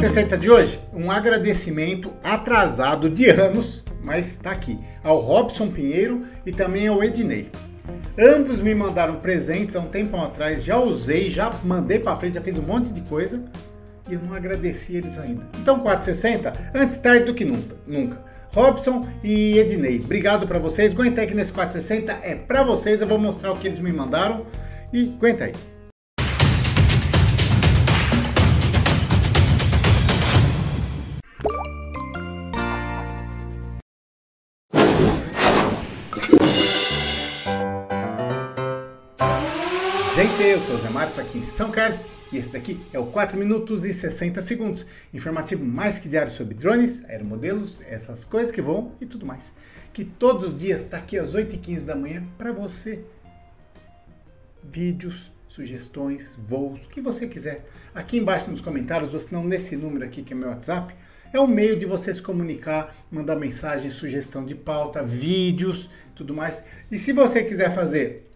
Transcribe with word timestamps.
460 0.00 0.38
de 0.38 0.50
hoje, 0.50 0.80
um 0.94 1.10
agradecimento 1.10 2.14
atrasado 2.24 3.10
de 3.10 3.28
anos, 3.28 3.84
mas 4.02 4.28
está 4.28 4.50
aqui, 4.50 4.78
ao 5.04 5.18
Robson 5.18 5.68
Pinheiro 5.68 6.24
e 6.46 6.50
também 6.50 6.88
ao 6.88 7.04
Ednei. 7.04 7.50
Ambos 8.18 8.62
me 8.62 8.74
mandaram 8.74 9.16
presentes 9.16 9.76
há 9.76 9.80
um 9.80 9.88
tempo 9.88 10.16
atrás, 10.16 10.64
já 10.64 10.78
usei, 10.78 11.28
já 11.28 11.52
mandei 11.62 11.98
para 11.98 12.16
frente, 12.16 12.36
já 12.36 12.40
fiz 12.40 12.56
um 12.56 12.62
monte 12.62 12.94
de 12.94 13.02
coisa 13.02 13.44
e 14.08 14.14
eu 14.14 14.20
não 14.20 14.32
agradeci 14.32 14.96
eles 14.96 15.18
ainda. 15.18 15.46
Então 15.60 15.80
460, 15.80 16.70
antes 16.74 16.96
tarde 16.96 17.26
do 17.26 17.34
que 17.34 17.44
nunca. 17.44 17.76
nunca. 17.86 18.24
Robson 18.54 19.06
e 19.22 19.58
Ednei, 19.58 20.00
obrigado 20.02 20.46
para 20.46 20.58
vocês. 20.58 20.94
Goentec 20.94 21.34
nesse 21.34 21.52
460 21.52 22.26
é 22.26 22.34
para 22.34 22.62
vocês, 22.62 23.02
eu 23.02 23.06
vou 23.06 23.18
mostrar 23.18 23.52
o 23.52 23.56
que 23.56 23.68
eles 23.68 23.78
me 23.78 23.92
mandaram 23.92 24.46
e 24.94 25.14
aguenta 25.14 25.44
aí. 25.44 25.52
Gente, 40.20 40.42
eu 40.42 40.60
sou 40.60 40.74
o 40.74 40.78
Zé 40.78 40.90
Mário, 40.90 41.18
aqui 41.18 41.38
em 41.38 41.46
São 41.46 41.70
Carlos 41.70 42.04
e 42.30 42.36
esse 42.36 42.52
daqui 42.52 42.78
é 42.92 42.98
o 42.98 43.06
4 43.06 43.38
minutos 43.38 43.86
e 43.86 43.92
60 43.94 44.42
segundos. 44.42 44.84
Informativo 45.14 45.64
mais 45.64 45.98
que 45.98 46.10
diário 46.10 46.30
sobre 46.30 46.52
drones, 46.52 47.02
aeromodelos, 47.08 47.80
essas 47.88 48.22
coisas 48.22 48.52
que 48.52 48.60
voam 48.60 48.92
e 49.00 49.06
tudo 49.06 49.24
mais. 49.24 49.54
Que 49.94 50.04
todos 50.04 50.48
os 50.48 50.54
dias 50.58 50.82
está 50.82 50.98
aqui 50.98 51.18
às 51.18 51.34
8h15 51.34 51.84
da 51.84 51.96
manhã 51.96 52.22
para 52.36 52.52
você. 52.52 53.02
Vídeos, 54.62 55.32
sugestões, 55.48 56.38
voos, 56.46 56.84
o 56.84 56.90
que 56.90 57.00
você 57.00 57.26
quiser. 57.26 57.64
Aqui 57.94 58.18
embaixo 58.18 58.50
nos 58.50 58.60
comentários, 58.60 59.14
ou 59.14 59.20
se 59.20 59.32
não 59.32 59.42
nesse 59.42 59.74
número 59.74 60.04
aqui 60.04 60.22
que 60.22 60.34
é 60.34 60.36
meu 60.36 60.50
WhatsApp, 60.50 60.94
é 61.32 61.40
o 61.40 61.46
meio 61.46 61.78
de 61.78 61.86
você 61.86 62.12
se 62.12 62.20
comunicar, 62.20 62.94
mandar 63.10 63.36
mensagem, 63.36 63.88
sugestão 63.88 64.44
de 64.44 64.54
pauta, 64.54 65.02
vídeos, 65.02 65.88
tudo 66.14 66.34
mais. 66.34 66.62
E 66.90 66.98
se 66.98 67.10
você 67.10 67.42
quiser 67.42 67.72
fazer 67.72 68.29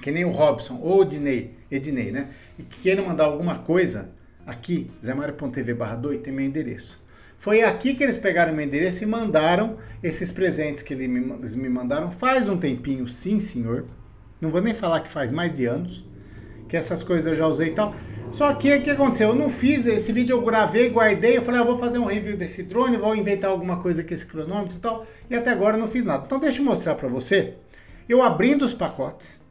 que 0.00 0.10
nem 0.10 0.24
o 0.24 0.30
Robson 0.30 0.78
ou 0.82 1.00
o 1.00 1.02
Ednei, 1.02 1.54
Ednei, 1.70 2.10
né? 2.10 2.30
E 2.58 2.62
que 2.62 2.80
queiram 2.80 3.06
mandar 3.06 3.24
alguma 3.24 3.58
coisa, 3.58 4.10
aqui, 4.46 4.90
zemario.tv 5.04 5.74
barra 5.74 6.00
tem 6.22 6.32
meu 6.32 6.44
endereço. 6.44 7.02
Foi 7.38 7.62
aqui 7.62 7.94
que 7.94 8.02
eles 8.02 8.16
pegaram 8.16 8.54
meu 8.54 8.64
endereço 8.64 9.02
e 9.02 9.06
mandaram 9.06 9.76
esses 10.02 10.30
presentes 10.30 10.82
que 10.82 10.94
eles 10.94 11.54
me 11.54 11.68
mandaram 11.68 12.10
faz 12.10 12.48
um 12.48 12.56
tempinho, 12.56 13.06
sim 13.06 13.40
senhor. 13.40 13.86
Não 14.40 14.50
vou 14.50 14.62
nem 14.62 14.74
falar 14.74 15.00
que 15.00 15.10
faz 15.10 15.30
mais 15.30 15.52
de 15.52 15.66
anos, 15.66 16.04
que 16.68 16.76
essas 16.76 17.02
coisas 17.02 17.26
eu 17.26 17.34
já 17.36 17.46
usei 17.46 17.68
e 17.68 17.74
tal. 17.74 17.94
Só 18.30 18.52
que 18.54 18.74
o 18.74 18.82
que 18.82 18.90
aconteceu? 18.90 19.28
Eu 19.28 19.34
não 19.34 19.48
fiz 19.50 19.86
esse 19.86 20.12
vídeo, 20.12 20.36
eu 20.36 20.42
gravei, 20.42 20.88
guardei, 20.88 21.36
eu 21.36 21.42
falei, 21.42 21.60
ah, 21.60 21.64
vou 21.64 21.78
fazer 21.78 21.98
um 21.98 22.06
review 22.06 22.36
desse 22.36 22.62
drone, 22.62 22.96
vou 22.96 23.14
inventar 23.14 23.50
alguma 23.50 23.80
coisa 23.80 24.02
com 24.02 24.12
esse 24.12 24.26
cronômetro 24.26 24.76
e 24.76 24.80
tal, 24.80 25.06
e 25.30 25.34
até 25.34 25.50
agora 25.50 25.76
eu 25.76 25.80
não 25.80 25.86
fiz 25.86 26.06
nada. 26.06 26.24
Então 26.26 26.40
deixa 26.40 26.60
eu 26.60 26.64
mostrar 26.64 26.94
para 26.94 27.08
você, 27.08 27.54
eu 28.08 28.22
abrindo 28.22 28.64
os 28.64 28.74
pacotes, 28.74 29.43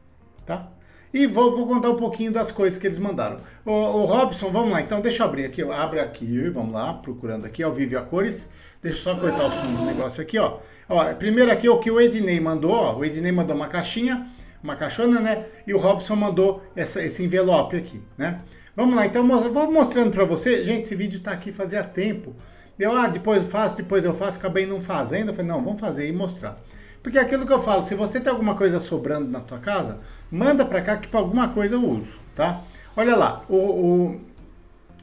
tá? 0.44 0.68
E 1.12 1.28
vou, 1.28 1.54
vou, 1.54 1.64
contar 1.66 1.90
um 1.90 1.96
pouquinho 1.96 2.32
das 2.32 2.50
coisas 2.50 2.76
que 2.76 2.86
eles 2.86 2.98
mandaram. 2.98 3.38
O, 3.64 3.70
o, 3.70 4.04
Robson, 4.04 4.50
vamos 4.50 4.70
lá, 4.70 4.80
então 4.80 5.00
deixa 5.00 5.22
eu 5.22 5.28
abrir 5.28 5.44
aqui, 5.44 5.62
abre 5.62 6.00
aqui, 6.00 6.50
vamos 6.50 6.74
lá, 6.74 6.92
procurando 6.94 7.46
aqui, 7.46 7.62
ao 7.62 7.72
vivo 7.72 7.96
a 7.96 8.02
cores. 8.02 8.48
Deixa 8.82 8.98
eu 8.98 9.02
só 9.02 9.20
cortar 9.20 9.46
o 9.46 9.50
som 9.50 9.74
do 9.74 9.84
negócio 9.84 10.20
aqui, 10.20 10.38
ó. 10.38 10.58
ó. 10.88 11.14
Primeiro 11.14 11.52
aqui 11.52 11.68
o 11.68 11.78
que 11.78 11.90
o 11.90 12.00
Ednei 12.00 12.40
mandou, 12.40 12.72
ó. 12.72 12.96
O 12.96 13.04
Ednei 13.04 13.30
mandou 13.30 13.54
uma 13.54 13.68
caixinha, 13.68 14.26
uma 14.60 14.74
caixona, 14.74 15.20
né? 15.20 15.46
E 15.66 15.72
o 15.72 15.78
Robson 15.78 16.16
mandou 16.16 16.62
essa, 16.74 17.00
esse 17.00 17.22
envelope 17.22 17.76
aqui, 17.76 18.02
né? 18.18 18.40
Vamos 18.74 18.96
lá, 18.96 19.06
então 19.06 19.26
vou 19.26 19.70
mostrando 19.70 20.10
para 20.10 20.24
você. 20.24 20.64
Gente, 20.64 20.82
esse 20.82 20.96
vídeo 20.96 21.20
tá 21.20 21.30
aqui 21.30 21.52
fazia 21.52 21.84
tempo. 21.84 22.34
Eu, 22.76 22.90
ah, 22.90 23.06
depois 23.06 23.44
eu 23.44 23.48
faço, 23.48 23.76
depois 23.76 24.04
eu 24.04 24.12
faço, 24.12 24.38
acabei 24.38 24.66
não 24.66 24.80
fazendo. 24.80 25.28
Eu 25.28 25.34
falei, 25.34 25.48
não, 25.48 25.62
vamos 25.62 25.80
fazer 25.80 26.08
e 26.08 26.12
mostrar. 26.12 26.60
Porque 27.04 27.18
é 27.18 27.20
aquilo 27.20 27.46
que 27.46 27.52
eu 27.52 27.60
falo, 27.60 27.84
se 27.84 27.94
você 27.94 28.18
tem 28.18 28.32
alguma 28.32 28.56
coisa 28.56 28.78
sobrando 28.78 29.30
na 29.30 29.38
tua 29.38 29.58
casa, 29.58 29.98
manda 30.30 30.64
para 30.64 30.80
cá 30.80 30.96
que 30.96 31.06
para 31.06 31.20
alguma 31.20 31.50
coisa 31.50 31.74
eu 31.74 31.84
uso, 31.84 32.18
tá? 32.34 32.62
Olha 32.96 33.14
lá, 33.14 33.44
o, 33.46 33.56
o, 33.56 34.06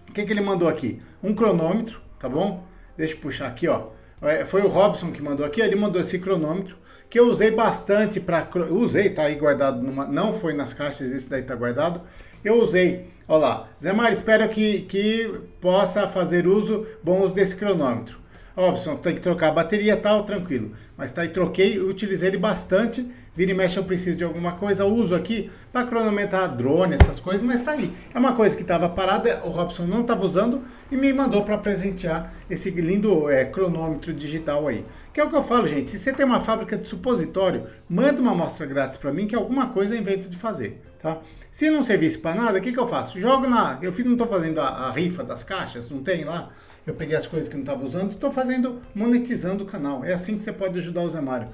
o 0.10 0.12
que, 0.12 0.24
que 0.24 0.34
ele 0.34 0.42
mandou 0.42 0.68
aqui? 0.68 1.00
Um 1.22 1.36
cronômetro, 1.36 2.02
tá 2.18 2.28
bom? 2.28 2.64
Deixa 2.98 3.14
eu 3.14 3.20
puxar 3.20 3.46
aqui, 3.46 3.68
ó. 3.68 3.90
É, 4.20 4.44
foi 4.44 4.64
o 4.64 4.68
Robson 4.68 5.12
que 5.12 5.22
mandou 5.22 5.46
aqui, 5.46 5.62
ele 5.62 5.76
mandou 5.76 6.02
esse 6.02 6.18
cronômetro 6.18 6.76
que 7.08 7.20
eu 7.20 7.28
usei 7.28 7.52
bastante 7.52 8.20
para 8.20 8.50
usei, 8.72 9.12
tá 9.12 9.24
aí 9.24 9.36
guardado 9.36 9.80
numa, 9.84 10.08
não 10.08 10.34
foi 10.34 10.54
nas 10.54 10.74
caixas, 10.74 11.12
esse 11.12 11.30
daí 11.30 11.44
tá 11.44 11.54
guardado. 11.54 12.02
Eu 12.44 12.60
usei, 12.64 13.10
olha 13.28 13.40
lá. 13.40 13.70
Zé 13.80 13.94
Mário, 13.94 14.14
espero 14.14 14.50
que, 14.50 14.82
que 14.84 15.40
possa 15.60 16.08
fazer 16.08 16.48
uso 16.48 16.88
bom 17.04 17.22
uso 17.22 17.36
desse 17.36 17.56
cronômetro. 17.56 18.21
Robson, 18.56 18.96
tem 18.98 19.16
que 19.16 19.22
trocar 19.22 19.50
a 19.50 19.52
bateria 19.52 19.96
tal, 19.96 20.24
tranquilo. 20.24 20.72
Mas 20.98 21.12
tá 21.12 21.22
aí, 21.22 21.30
troquei, 21.30 21.80
utilizei 21.80 22.30
ele 22.30 22.38
bastante. 22.38 23.10
Vira 23.34 23.52
e 23.52 23.54
mexe, 23.54 23.80
eu 23.80 23.86
preciso 23.86 24.18
de 24.18 24.26
alguma 24.26 24.54
coisa, 24.54 24.84
uso 24.84 25.16
aqui 25.16 25.50
para 25.72 25.88
cronometrar 25.88 26.54
drone, 26.54 26.96
essas 26.96 27.18
coisas, 27.18 27.42
mas 27.42 27.62
tá 27.62 27.72
aí. 27.72 27.94
É 28.14 28.20
uma 28.20 28.36
coisa 28.36 28.56
que 28.58 28.62
estava 28.62 28.90
parada, 28.90 29.42
o 29.46 29.50
Robson 29.50 29.84
não 29.84 30.02
estava 30.02 30.26
usando 30.26 30.66
e 30.92 30.98
me 30.98 31.14
mandou 31.14 31.46
para 31.46 31.58
presentear 31.58 32.34
esse 32.50 32.70
lindo 32.72 33.30
é, 33.30 33.46
cronômetro 33.46 34.14
digital 34.14 34.68
aí. 34.68 34.86
Que 35.14 35.22
é 35.22 35.24
o 35.24 35.30
que 35.30 35.36
eu 35.36 35.44
falo, 35.44 35.66
gente. 35.66 35.90
Se 35.90 35.98
você 35.98 36.12
tem 36.12 36.26
uma 36.26 36.42
fábrica 36.42 36.76
de 36.76 36.86
supositório, 36.86 37.68
manda 37.88 38.22
uma 38.22 38.32
amostra 38.32 38.66
grátis 38.66 38.98
para 38.98 39.14
mim, 39.14 39.28
que 39.28 39.36
alguma 39.36 39.68
coisa 39.70 39.96
eu 39.96 40.00
invento 40.00 40.28
de 40.28 40.36
fazer, 40.36 40.82
tá? 41.00 41.20
Se 41.52 41.70
não 41.70 41.84
servisse 41.84 42.18
para 42.18 42.36
nada, 42.36 42.60
o 42.60 42.62
que, 42.62 42.74
que 42.74 42.80
eu 42.80 42.88
faço? 42.88 43.20
Jogo 43.20 43.48
na. 43.48 43.80
Eu 43.82 43.94
não 44.06 44.12
estou 44.14 44.28
fazendo 44.28 44.60
a, 44.60 44.68
a 44.68 44.92
rifa 44.92 45.24
das 45.24 45.44
caixas, 45.44 45.90
não 45.90 46.04
tem 46.04 46.26
lá? 46.26 46.50
Eu 46.86 46.94
peguei 46.94 47.16
as 47.16 47.28
coisas 47.28 47.48
que 47.48 47.56
não 47.56 47.64
estava 47.64 47.84
usando 47.84 48.12
estou 48.12 48.32
fazendo, 48.32 48.82
monetizando 48.94 49.64
o 49.64 49.68
canal. 49.68 50.04
É 50.04 50.14
assim 50.14 50.38
que 50.38 50.44
você 50.44 50.52
pode 50.52 50.78
ajudar 50.80 51.04
o 51.04 51.10
Zé 51.10 51.22
Mário. 51.22 51.50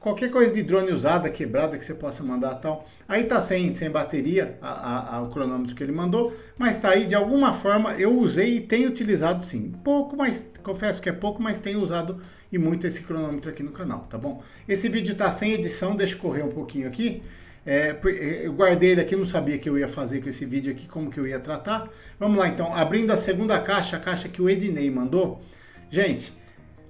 Qualquer 0.00 0.30
coisa 0.30 0.54
de 0.54 0.62
drone 0.62 0.92
usada, 0.92 1.28
quebrada 1.28 1.76
que 1.76 1.84
você 1.84 1.92
possa 1.92 2.22
mandar 2.22 2.54
tal. 2.56 2.86
Aí 3.08 3.24
tá 3.24 3.40
sem, 3.40 3.74
sem 3.74 3.90
bateria 3.90 4.56
a, 4.62 4.68
a, 4.70 5.16
a, 5.16 5.22
o 5.22 5.30
cronômetro 5.30 5.74
que 5.74 5.82
ele 5.82 5.90
mandou, 5.90 6.36
mas 6.56 6.78
tá 6.78 6.90
aí 6.90 7.04
de 7.04 7.16
alguma 7.16 7.52
forma 7.52 7.94
eu 7.94 8.16
usei 8.16 8.56
e 8.56 8.60
tenho 8.60 8.88
utilizado 8.88 9.44
sim. 9.44 9.72
Pouco, 9.82 10.16
mas 10.16 10.48
confesso 10.62 11.02
que 11.02 11.08
é 11.08 11.12
pouco, 11.12 11.42
mas 11.42 11.60
tenho 11.60 11.80
usado 11.80 12.20
e 12.50 12.58
muito 12.58 12.86
esse 12.86 13.02
cronômetro 13.02 13.50
aqui 13.50 13.62
no 13.62 13.72
canal, 13.72 14.06
tá 14.08 14.16
bom? 14.16 14.42
Esse 14.68 14.88
vídeo 14.88 15.16
tá 15.16 15.32
sem 15.32 15.52
edição, 15.52 15.96
deixa 15.96 16.16
correr 16.16 16.42
um 16.42 16.50
pouquinho 16.50 16.86
aqui. 16.86 17.22
É, 17.70 17.90
é, 17.90 18.46
eu 18.46 18.54
guardei 18.54 18.92
ele 18.92 19.02
aqui, 19.02 19.14
não 19.14 19.26
sabia 19.26 19.58
que 19.58 19.68
eu 19.68 19.76
ia 19.76 19.86
fazer 19.86 20.22
com 20.22 20.28
esse 20.30 20.46
vídeo 20.46 20.72
aqui, 20.72 20.88
como 20.88 21.10
que 21.10 21.20
eu 21.20 21.26
ia 21.26 21.38
tratar. 21.38 21.86
Vamos 22.18 22.38
lá 22.38 22.48
então, 22.48 22.74
abrindo 22.74 23.12
a 23.12 23.16
segunda 23.16 23.60
caixa, 23.60 23.98
a 23.98 24.00
caixa 24.00 24.26
que 24.26 24.40
o 24.40 24.48
Ednei 24.48 24.90
mandou. 24.90 25.42
Gente, 25.90 26.32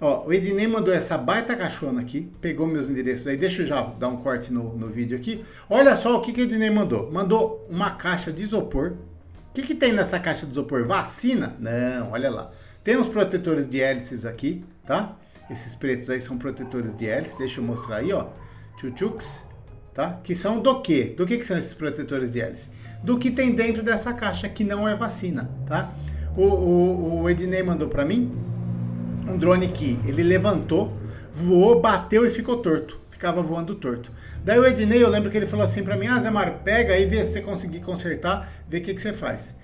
ó, 0.00 0.24
o 0.24 0.32
Ednei 0.32 0.68
mandou 0.68 0.94
essa 0.94 1.18
baita 1.18 1.56
caixona 1.56 2.00
aqui, 2.00 2.30
pegou 2.40 2.64
meus 2.64 2.88
endereços 2.88 3.26
aí, 3.26 3.36
deixa 3.36 3.62
eu 3.62 3.66
já 3.66 3.82
dar 3.82 4.06
um 4.06 4.18
corte 4.18 4.52
no, 4.52 4.78
no 4.78 4.86
vídeo 4.86 5.18
aqui. 5.18 5.44
Olha 5.68 5.96
só 5.96 6.16
o 6.16 6.20
que, 6.20 6.32
que 6.32 6.42
o 6.42 6.44
Ednei 6.44 6.70
mandou. 6.70 7.10
Mandou 7.10 7.66
uma 7.68 7.90
caixa 7.90 8.32
de 8.32 8.44
isopor. 8.44 8.92
O 9.50 9.54
que, 9.54 9.62
que 9.62 9.74
tem 9.74 9.92
nessa 9.92 10.20
caixa 10.20 10.46
de 10.46 10.52
isopor? 10.52 10.86
Vacina? 10.86 11.56
Não, 11.58 12.12
olha 12.12 12.30
lá. 12.30 12.52
Tem 12.84 12.96
uns 12.96 13.08
protetores 13.08 13.66
de 13.66 13.82
hélices 13.82 14.24
aqui, 14.24 14.64
tá? 14.86 15.16
Esses 15.50 15.74
pretos 15.74 16.08
aí 16.08 16.20
são 16.20 16.38
protetores 16.38 16.94
de 16.94 17.08
hélice, 17.08 17.36
deixa 17.36 17.58
eu 17.58 17.64
mostrar 17.64 17.96
aí, 17.96 18.12
ó. 18.12 18.28
Tchutchuks 18.76 19.47
tá? 19.98 20.20
Que 20.22 20.36
são 20.36 20.60
do 20.60 20.80
que? 20.80 21.06
Do 21.06 21.26
que, 21.26 21.38
que 21.38 21.44
são 21.44 21.58
esses 21.58 21.74
protetores 21.74 22.30
de 22.30 22.40
hélice? 22.40 22.70
Do 23.02 23.18
que 23.18 23.32
tem 23.32 23.52
dentro 23.52 23.82
dessa 23.82 24.12
caixa, 24.12 24.48
que 24.48 24.62
não 24.62 24.86
é 24.86 24.94
vacina, 24.94 25.50
tá? 25.66 25.92
O, 26.36 26.44
o, 26.44 27.22
o 27.22 27.28
Ednei 27.28 27.64
mandou 27.64 27.88
para 27.88 28.04
mim 28.04 28.30
um 29.28 29.36
drone 29.36 29.66
que 29.66 29.98
ele 30.06 30.22
levantou, 30.22 30.96
voou, 31.32 31.80
bateu 31.80 32.24
e 32.24 32.30
ficou 32.30 32.58
torto. 32.58 33.00
Ficava 33.10 33.42
voando 33.42 33.74
torto. 33.74 34.12
Daí 34.44 34.56
o 34.60 34.64
Ednei, 34.64 35.02
eu 35.02 35.08
lembro 35.08 35.32
que 35.32 35.36
ele 35.36 35.48
falou 35.48 35.64
assim 35.64 35.82
para 35.82 35.96
mim: 35.96 36.06
Ah, 36.06 36.20
Zé 36.20 36.30
Mário, 36.30 36.60
pega 36.62 36.94
aí, 36.94 37.04
vê 37.04 37.24
se 37.24 37.32
você 37.32 37.40
conseguir 37.40 37.80
consertar, 37.80 38.52
vê 38.68 38.78
o 38.78 38.80
que, 38.80 38.94
que 38.94 39.02
você 39.02 39.12
faz. 39.12 39.56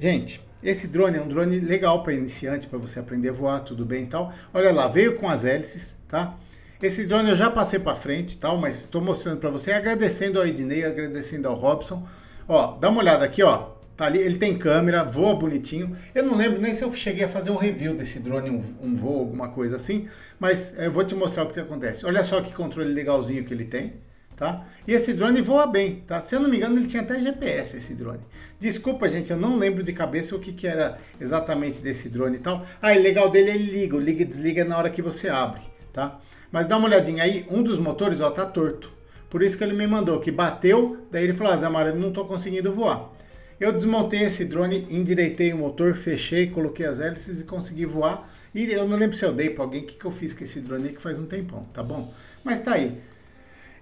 Gente, 0.00 0.40
esse 0.60 0.88
drone 0.88 1.18
é 1.18 1.22
um 1.22 1.28
drone 1.28 1.60
legal 1.60 2.02
para 2.02 2.12
iniciante, 2.12 2.66
para 2.66 2.80
você 2.80 2.98
aprender 2.98 3.28
a 3.28 3.32
voar, 3.32 3.60
tudo 3.60 3.84
bem 3.84 4.02
e 4.02 4.06
tal. 4.08 4.32
Olha 4.52 4.72
lá, 4.72 4.88
veio 4.88 5.14
com 5.14 5.28
as 5.28 5.44
hélices, 5.44 5.96
tá? 6.08 6.34
Esse 6.82 7.06
drone 7.06 7.30
eu 7.30 7.36
já 7.36 7.50
passei 7.50 7.78
para 7.78 7.96
frente, 7.96 8.36
tal, 8.36 8.58
mas 8.58 8.80
estou 8.80 9.00
mostrando 9.00 9.38
para 9.38 9.48
você, 9.48 9.72
agradecendo 9.72 10.38
ao 10.38 10.46
Ednei, 10.46 10.84
agradecendo 10.84 11.48
ao 11.48 11.54
Robson. 11.54 12.06
Ó, 12.46 12.76
dá 12.76 12.90
uma 12.90 13.00
olhada 13.00 13.24
aqui, 13.24 13.42
ó. 13.42 13.70
Tá 13.96 14.04
ali, 14.04 14.18
ele 14.18 14.36
tem 14.36 14.58
câmera, 14.58 15.02
voa 15.02 15.34
bonitinho. 15.34 15.96
Eu 16.14 16.22
não 16.22 16.36
lembro 16.36 16.60
nem 16.60 16.74
se 16.74 16.84
eu 16.84 16.92
cheguei 16.92 17.24
a 17.24 17.28
fazer 17.28 17.50
um 17.50 17.56
review 17.56 17.96
desse 17.96 18.20
drone, 18.20 18.50
um, 18.50 18.62
um 18.82 18.94
voo, 18.94 19.20
alguma 19.20 19.48
coisa 19.48 19.76
assim, 19.76 20.06
mas 20.38 20.74
eu 20.76 20.92
vou 20.92 21.02
te 21.02 21.14
mostrar 21.14 21.44
o 21.44 21.48
que 21.48 21.58
acontece. 21.58 22.04
Olha 22.04 22.22
só 22.22 22.42
que 22.42 22.52
controle 22.52 22.92
legalzinho 22.92 23.42
que 23.42 23.54
ele 23.54 23.64
tem, 23.64 23.94
tá? 24.36 24.66
E 24.86 24.92
esse 24.92 25.14
drone 25.14 25.40
voa 25.40 25.66
bem, 25.66 26.02
tá? 26.06 26.20
Se 26.20 26.36
eu 26.36 26.40
não 26.40 26.50
me 26.50 26.58
engano, 26.58 26.76
ele 26.78 26.86
tinha 26.86 27.02
até 27.02 27.18
GPS 27.18 27.78
esse 27.78 27.94
drone. 27.94 28.20
Desculpa, 28.60 29.08
gente, 29.08 29.30
eu 29.30 29.38
não 29.38 29.56
lembro 29.56 29.82
de 29.82 29.94
cabeça 29.94 30.36
o 30.36 30.38
que, 30.38 30.52
que 30.52 30.66
era 30.66 30.98
exatamente 31.18 31.82
desse 31.82 32.10
drone 32.10 32.36
e 32.36 32.40
tal. 32.40 32.66
Ah, 32.82 32.94
e 32.94 32.98
legal 32.98 33.30
dele 33.30 33.50
ele 33.52 33.72
liga, 33.72 33.96
o 33.96 33.98
liga 33.98 34.20
e 34.20 34.26
desliga 34.26 34.62
na 34.62 34.76
hora 34.76 34.90
que 34.90 35.00
você 35.00 35.30
abre, 35.30 35.62
tá? 35.96 36.20
Mas 36.52 36.66
dá 36.66 36.76
uma 36.76 36.86
olhadinha 36.86 37.24
aí, 37.24 37.46
um 37.50 37.62
dos 37.62 37.78
motores, 37.78 38.20
ó, 38.20 38.30
tá 38.30 38.44
torto. 38.44 38.92
Por 39.30 39.42
isso 39.42 39.56
que 39.56 39.64
ele 39.64 39.72
me 39.72 39.86
mandou, 39.86 40.20
que 40.20 40.30
bateu, 40.30 40.98
daí 41.10 41.24
ele 41.24 41.32
falou, 41.32 41.54
ah, 41.54 41.56
Zé 41.56 41.68
Mário, 41.68 41.96
não 41.96 42.12
tô 42.12 42.26
conseguindo 42.26 42.70
voar. 42.70 43.10
Eu 43.58 43.72
desmontei 43.72 44.22
esse 44.22 44.44
drone, 44.44 44.86
endireitei 44.90 45.54
o 45.54 45.56
motor, 45.56 45.94
fechei, 45.94 46.50
coloquei 46.50 46.84
as 46.84 47.00
hélices 47.00 47.40
e 47.40 47.44
consegui 47.44 47.86
voar. 47.86 48.30
E 48.54 48.70
eu 48.70 48.86
não 48.86 48.98
lembro 48.98 49.16
se 49.16 49.24
eu 49.24 49.32
dei 49.32 49.48
para 49.48 49.64
alguém 49.64 49.82
o 49.82 49.86
que, 49.86 49.94
que 49.94 50.04
eu 50.04 50.10
fiz 50.10 50.34
com 50.34 50.44
esse 50.44 50.60
drone 50.60 50.88
aí 50.88 50.94
que 50.94 51.00
faz 51.00 51.18
um 51.18 51.24
tempão, 51.24 51.66
tá 51.72 51.82
bom? 51.82 52.12
Mas 52.44 52.60
tá 52.60 52.74
aí. 52.74 52.98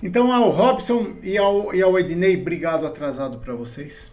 Então 0.01 0.33
ao 0.33 0.51
Robson 0.51 1.17
e 1.23 1.37
ao, 1.37 1.75
e 1.75 1.83
ao 1.83 1.99
Ednei, 1.99 2.41
obrigado 2.41 2.87
atrasado 2.87 3.39
para 3.39 3.55
vocês. 3.55 4.13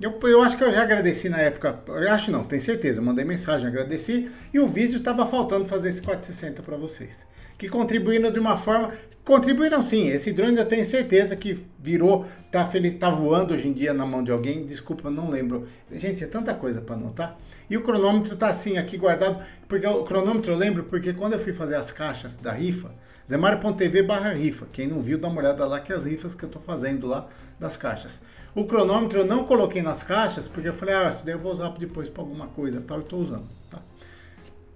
Eu, 0.00 0.18
eu 0.22 0.42
acho 0.42 0.56
que 0.56 0.64
eu 0.64 0.72
já 0.72 0.82
agradeci 0.82 1.28
na 1.28 1.38
época, 1.38 1.78
eu 1.86 2.10
acho 2.10 2.30
não, 2.30 2.44
tenho 2.44 2.62
certeza, 2.62 3.00
mandei 3.00 3.24
mensagem, 3.24 3.68
agradeci 3.68 4.30
e 4.52 4.58
o 4.58 4.66
vídeo 4.66 4.98
estava 4.98 5.26
faltando 5.26 5.66
fazer 5.66 5.90
esse 5.90 6.02
460 6.02 6.62
para 6.62 6.76
vocês. 6.76 7.26
Que 7.62 7.68
contribuíram 7.68 8.32
de 8.32 8.40
uma 8.40 8.56
forma, 8.56 8.90
contribuíram 9.24 9.84
sim, 9.84 10.08
esse 10.08 10.32
drone 10.32 10.58
eu 10.58 10.66
tenho 10.66 10.84
certeza 10.84 11.36
que 11.36 11.64
virou, 11.78 12.26
tá 12.50 12.66
feliz, 12.66 12.92
tá 12.94 13.08
voando 13.08 13.54
hoje 13.54 13.68
em 13.68 13.72
dia 13.72 13.94
na 13.94 14.04
mão 14.04 14.24
de 14.24 14.32
alguém, 14.32 14.66
desculpa, 14.66 15.08
não 15.08 15.30
lembro. 15.30 15.68
Gente, 15.92 16.24
é 16.24 16.26
tanta 16.26 16.52
coisa 16.54 16.80
para 16.80 16.96
anotar. 16.96 17.38
E 17.70 17.76
o 17.76 17.84
cronômetro 17.84 18.34
tá 18.34 18.48
assim 18.48 18.78
aqui 18.78 18.98
guardado, 18.98 19.44
porque 19.68 19.86
o 19.86 20.02
cronômetro 20.02 20.50
eu 20.50 20.56
lembro 20.56 20.82
porque 20.82 21.12
quando 21.12 21.34
eu 21.34 21.38
fui 21.38 21.52
fazer 21.52 21.76
as 21.76 21.92
caixas 21.92 22.36
da 22.36 22.50
rifa, 22.50 22.90
Zemario.tv 23.30 24.02
barra 24.02 24.32
rifa. 24.32 24.66
Quem 24.72 24.88
não 24.88 25.00
viu, 25.00 25.16
dá 25.16 25.28
uma 25.28 25.40
olhada 25.40 25.64
lá 25.64 25.78
que 25.78 25.92
é 25.92 25.94
as 25.94 26.04
rifas 26.04 26.34
que 26.34 26.42
eu 26.42 26.48
estou 26.48 26.60
fazendo 26.60 27.06
lá 27.06 27.28
das 27.60 27.76
caixas. 27.76 28.20
O 28.56 28.64
cronômetro 28.64 29.20
eu 29.20 29.24
não 29.24 29.44
coloquei 29.44 29.82
nas 29.82 30.02
caixas 30.02 30.48
porque 30.48 30.68
eu 30.68 30.74
falei, 30.74 30.96
ah, 30.96 31.08
isso 31.08 31.24
daí 31.24 31.36
eu 31.36 31.38
vou 31.38 31.52
usar 31.52 31.68
depois 31.78 32.08
para 32.08 32.24
alguma 32.24 32.48
coisa 32.48 32.80
tal, 32.80 32.98
e 32.98 33.02
estou 33.02 33.20
usando. 33.20 33.46
Tá? 33.70 33.80